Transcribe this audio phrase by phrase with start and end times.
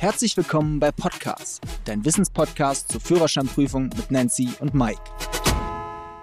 [0.00, 4.98] Herzlich willkommen bei Podcast, dein Wissenspodcast zur Führerscheinprüfung mit Nancy und Mike.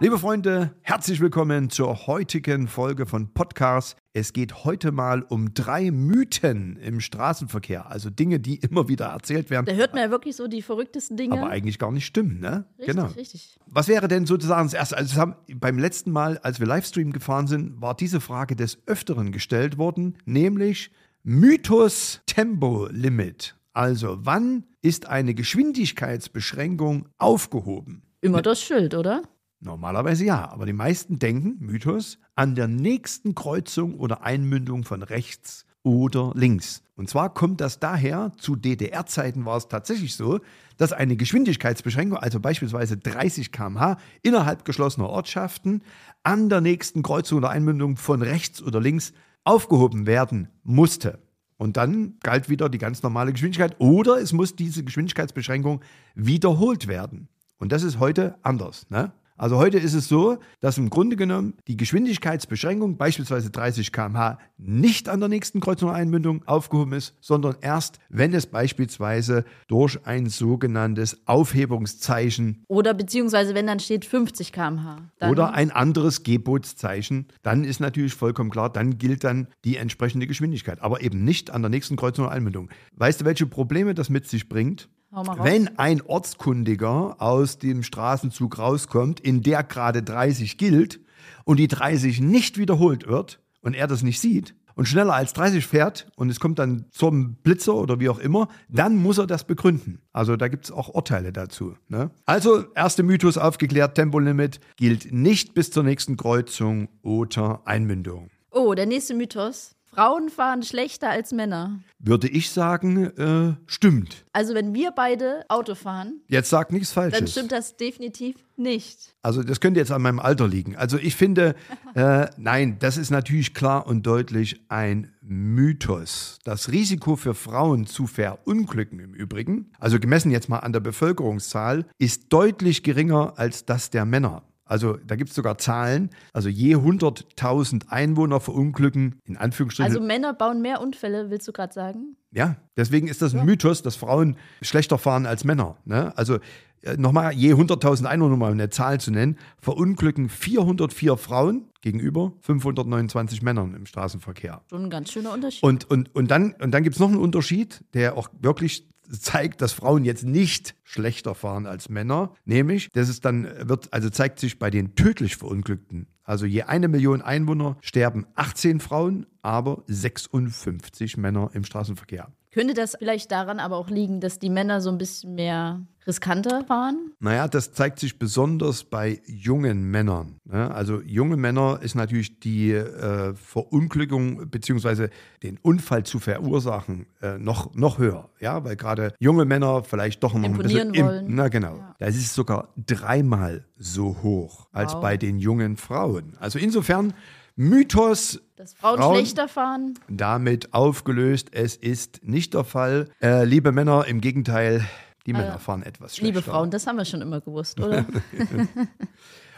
[0.00, 3.98] Liebe Freunde, herzlich willkommen zur heutigen Folge von Podcast.
[4.14, 9.50] Es geht heute mal um drei Mythen im Straßenverkehr, also Dinge, die immer wieder erzählt
[9.50, 9.66] werden.
[9.66, 11.38] Da hört man ja wirklich so die verrücktesten Dinge.
[11.38, 12.64] Aber eigentlich gar nicht stimmen, ne?
[12.78, 13.08] richtig, genau.
[13.08, 13.58] richtig.
[13.66, 14.96] Was wäre denn sozusagen das erste?
[14.96, 19.30] Also, haben, beim letzten Mal, als wir Livestream gefahren sind, war diese Frage des Öfteren
[19.30, 20.90] gestellt worden, nämlich
[21.22, 23.57] Mythos Tempo Limit.
[23.78, 28.02] Also, wann ist eine Geschwindigkeitsbeschränkung aufgehoben?
[28.20, 29.22] Immer das Schild, oder?
[29.60, 35.64] Normalerweise ja, aber die meisten denken, Mythos, an der nächsten Kreuzung oder Einmündung von rechts
[35.84, 36.82] oder links.
[36.96, 40.40] Und zwar kommt das daher, zu DDR-Zeiten war es tatsächlich so,
[40.76, 45.82] dass eine Geschwindigkeitsbeschränkung, also beispielsweise 30 km/h innerhalb geschlossener Ortschaften,
[46.24, 49.12] an der nächsten Kreuzung oder Einmündung von rechts oder links
[49.44, 51.20] aufgehoben werden musste.
[51.58, 55.82] Und dann galt wieder die ganz normale Geschwindigkeit oder es muss diese Geschwindigkeitsbeschränkung
[56.14, 57.28] wiederholt werden.
[57.58, 58.88] Und das ist heute anders.
[58.90, 59.12] Ne?
[59.38, 65.08] Also heute ist es so, dass im Grunde genommen die Geschwindigkeitsbeschränkung, beispielsweise 30 km/h, nicht
[65.08, 70.26] an der nächsten Kreuzung oder Einmündung aufgehoben ist, sondern erst, wenn es beispielsweise durch ein
[70.26, 75.12] sogenanntes Aufhebungszeichen Oder beziehungsweise wenn dann steht 50 km/h.
[75.30, 80.82] Oder ein anderes Gebotszeichen, dann ist natürlich vollkommen klar, dann gilt dann die entsprechende Geschwindigkeit,
[80.82, 82.70] aber eben nicht an der nächsten Kreuzung oder Einmündung.
[82.96, 84.88] Weißt du, welche Probleme das mit sich bringt?
[85.10, 91.00] Wenn ein Ortskundiger aus dem Straßenzug rauskommt, in der gerade 30 gilt
[91.44, 95.66] und die 30 nicht wiederholt wird und er das nicht sieht und schneller als 30
[95.66, 99.44] fährt und es kommt dann zum Blitzer oder wie auch immer, dann muss er das
[99.44, 100.00] begründen.
[100.12, 101.74] Also da gibt es auch Urteile dazu.
[101.88, 102.10] Ne?
[102.26, 108.28] Also, erste Mythos aufgeklärt, Tempolimit gilt nicht bis zur nächsten Kreuzung oder Einmündung.
[108.50, 109.74] Oh, der nächste Mythos.
[109.94, 111.80] Frauen fahren schlechter als Männer.
[111.98, 114.24] Würde ich sagen, äh, stimmt.
[114.32, 117.18] Also wenn wir beide Auto fahren, Jetzt sagt nichts Falsches.
[117.18, 119.14] dann stimmt das definitiv nicht.
[119.22, 120.76] Also das könnte jetzt an meinem Alter liegen.
[120.76, 121.54] Also ich finde,
[121.94, 126.38] äh, nein, das ist natürlich klar und deutlich ein Mythos.
[126.44, 131.86] Das Risiko für Frauen zu verunglücken im Übrigen, also gemessen jetzt mal an der Bevölkerungszahl,
[131.98, 134.42] ist deutlich geringer als das der Männer.
[134.68, 139.90] Also da gibt es sogar Zahlen, also je 100.000 Einwohner verunglücken, in Anführungsstrichen.
[139.90, 142.16] Also Männer bauen mehr Unfälle, willst du gerade sagen?
[142.30, 145.78] Ja, deswegen ist das ein Mythos, dass Frauen schlechter fahren als Männer.
[145.86, 146.12] Ne?
[146.16, 146.38] Also
[146.82, 152.32] äh, nochmal, je 100.000 Einwohner, um mal eine Zahl zu nennen, verunglücken 404 Frauen gegenüber
[152.40, 154.62] 529 Männern im Straßenverkehr.
[154.68, 155.62] Schon ein ganz schöner Unterschied.
[155.62, 159.62] Und, und, und dann, und dann gibt es noch einen Unterschied, der auch wirklich zeigt,
[159.62, 164.40] dass Frauen jetzt nicht schlechter fahren als Männer, nämlich, dass es dann wird, also zeigt
[164.40, 166.06] sich bei den tödlich Verunglückten.
[166.24, 172.32] Also je eine Million Einwohner sterben 18 Frauen, aber 56 Männer im Straßenverkehr.
[172.52, 176.64] Könnte das vielleicht daran aber auch liegen, dass die Männer so ein bisschen mehr riskanter
[176.64, 177.12] fahren?
[177.20, 180.40] Naja, das zeigt sich besonders bei jungen Männern.
[180.44, 180.70] Ne?
[180.74, 185.08] Also junge Männer ist natürlich die äh, Verunglückung bzw.
[185.42, 188.30] den Unfall zu verursachen äh, noch, noch höher.
[188.40, 191.06] Ja, weil gerade junge Männer vielleicht doch noch ein Imponieren bisschen.
[191.26, 191.34] wollen.
[191.34, 191.76] na genau.
[191.76, 191.94] Ja.
[191.98, 195.00] Das ist sogar dreimal so hoch als Wow.
[195.02, 196.36] bei den jungen Frauen.
[196.40, 197.12] Also insofern
[197.56, 199.94] Mythos Dass Frauen, Frauen- schlechter fahren?
[200.08, 201.48] damit aufgelöst.
[201.52, 203.08] Es ist nicht der Fall.
[203.20, 204.84] Äh, liebe Männer, im Gegenteil,
[205.26, 206.26] die Männer fahren etwas schlechter.
[206.40, 208.06] Liebe Frauen, das haben wir schon immer gewusst, oder?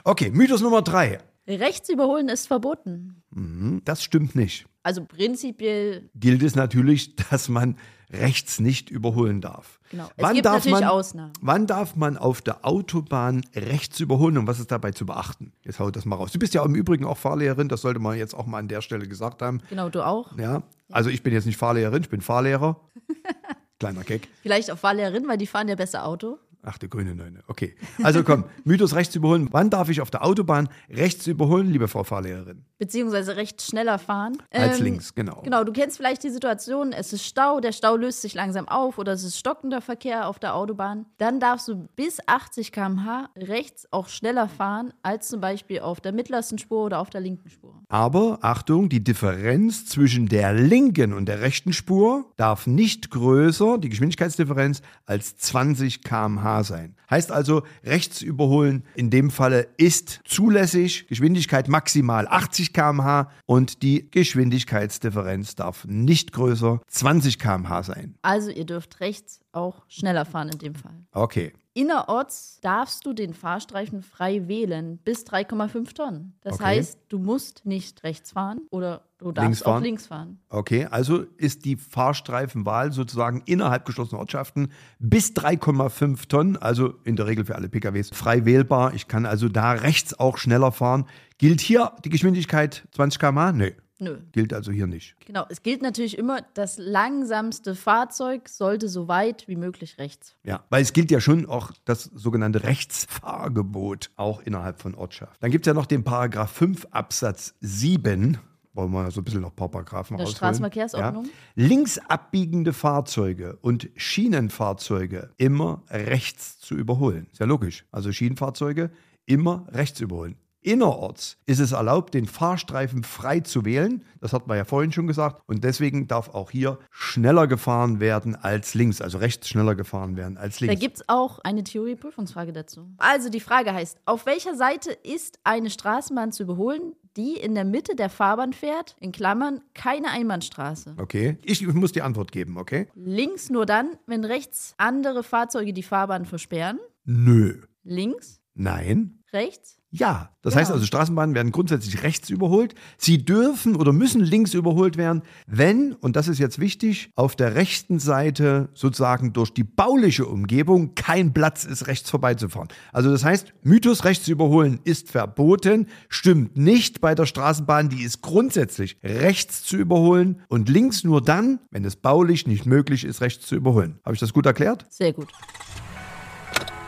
[0.04, 1.18] Okay, Mythos Nummer drei.
[1.46, 3.22] Rechts überholen ist verboten.
[3.34, 4.66] Hm, Das stimmt nicht.
[4.82, 7.76] Also prinzipiell, Gilt es natürlich, dass man
[8.12, 9.78] rechts nicht überholen darf.
[9.90, 10.08] genau.
[10.16, 11.32] Es gibt natürlich man, Ausnahmen.
[11.40, 15.52] Wann darf man auf der Autobahn rechts überholen und was ist dabei zu beachten?
[15.64, 16.32] Jetzt haut das mal raus.
[16.32, 18.82] Du bist ja im Übrigen auch Fahrlehrerin, das sollte man jetzt auch mal an der
[18.82, 19.60] Stelle gesagt haben.
[19.70, 20.36] Genau, du auch.
[20.38, 22.80] Ja, also ich bin jetzt nicht Fahrlehrerin, ich bin Fahrlehrer.
[23.78, 24.28] Kleiner Gag.
[24.42, 26.38] Vielleicht auch Fahrlehrerin, weil die fahren ja besser Auto.
[26.62, 27.40] Ach, der grüne Neune.
[27.48, 27.74] Okay.
[28.02, 29.48] Also komm, Mythos rechts überholen.
[29.50, 32.64] Wann darf ich auf der Autobahn rechts überholen, liebe Frau Fahrlehrerin?
[32.78, 34.36] Beziehungsweise rechts schneller fahren.
[34.50, 35.40] Als Ähm, links, genau.
[35.42, 38.98] Genau, du kennst vielleicht die Situation, es ist Stau, der Stau löst sich langsam auf
[38.98, 41.06] oder es ist stockender Verkehr auf der Autobahn.
[41.16, 46.12] Dann darfst du bis 80 km/h rechts auch schneller fahren als zum Beispiel auf der
[46.12, 47.74] mittlersten Spur oder auf der linken Spur.
[47.88, 53.88] Aber Achtung, die Differenz zwischen der linken und der rechten Spur darf nicht größer, die
[53.88, 56.94] Geschwindigkeitsdifferenz, als 20 km/h sein.
[57.10, 64.10] Heißt also, rechts überholen in dem Falle ist zulässig, Geschwindigkeit maximal 80 km/h und die
[64.10, 68.14] Geschwindigkeitsdifferenz darf nicht größer 20 km/h sein.
[68.22, 71.04] Also ihr dürft rechts auch schneller fahren in dem Fall.
[71.12, 71.52] Okay.
[71.72, 76.34] Innerorts darfst du den Fahrstreifen frei wählen, bis 3,5 Tonnen.
[76.40, 76.64] Das Okay.
[76.64, 80.40] heißt, du musst nicht rechts fahren oder du darfst Links auch links fahren.
[80.48, 87.26] Okay, also ist die Fahrstreifenwahl sozusagen innerhalb geschlossener Ortschaften bis 3,5 Tonnen, also in der
[87.26, 88.94] Regel für alle PKWs, frei wählbar.
[88.94, 91.06] Ich kann also da rechts auch schneller fahren.
[91.38, 93.52] Gilt hier die Geschwindigkeit 20 km/h?
[93.52, 93.70] Nö,
[94.00, 94.18] Nö.
[94.32, 95.14] gilt also hier nicht.
[95.26, 100.34] Genau, es gilt natürlich immer, das langsamste Fahrzeug sollte so weit wie möglich rechts.
[100.42, 105.42] Ja, weil es gilt ja schon auch das sogenannte Rechtsfahrgebot, auch innerhalb von Ortschaft.
[105.42, 108.38] Dann gibt es ja noch den Paragraph 5 Absatz 7.
[108.72, 110.26] Wollen wir so ein bisschen noch ein paar Paragraphen Der?
[110.26, 111.24] Straßenverkehrsordnung.
[111.24, 111.30] Ja.
[111.56, 117.26] Links abbiegende Fahrzeuge und Schienenfahrzeuge immer rechts zu überholen.
[117.32, 117.84] Ist ja logisch.
[117.90, 118.90] Also Schienenfahrzeuge
[119.26, 120.36] immer rechts überholen.
[120.62, 124.04] Innerorts ist es erlaubt, den Fahrstreifen frei zu wählen.
[124.20, 125.42] Das hat man ja vorhin schon gesagt.
[125.46, 129.00] Und deswegen darf auch hier schneller gefahren werden als links.
[129.00, 130.80] Also rechts schneller gefahren werden als Da links.
[130.80, 132.88] gibt es auch eine Theorie-Prüfungsfrage dazu.
[132.98, 137.64] Also die Frage heißt, auf welcher Seite ist eine Straßenbahn zu überholen, die in der
[137.64, 140.94] Mitte der Fahrbahn fährt, in Klammern keine Einbahnstraße?
[140.98, 142.86] Okay, ich muss die Antwort geben, okay?
[142.94, 146.78] Links nur dann, wenn rechts andere Fahrzeuge die Fahrbahn versperren.
[147.04, 147.62] Nö.
[147.82, 149.22] Links, Nein.
[149.32, 149.79] rechts.
[149.92, 150.60] Ja, das Ja.
[150.60, 152.74] heißt also, Straßenbahnen werden grundsätzlich rechts überholt.
[152.96, 157.56] Sie dürfen oder müssen links überholt werden, wenn, und das ist jetzt wichtig, auf der
[157.56, 162.68] rechten Seite sozusagen durch die bauliche Umgebung kein Platz ist, rechts vorbeizufahren.
[162.92, 168.02] Also das heißt, Mythos rechts zu überholen ist verboten, stimmt nicht bei der Straßenbahn, die
[168.02, 173.20] ist grundsätzlich rechts zu überholen und links nur dann, wenn es baulich nicht möglich ist,
[173.20, 173.98] rechts zu überholen.
[174.04, 174.86] Habe ich das gut erklärt?
[174.88, 175.26] Sehr gut.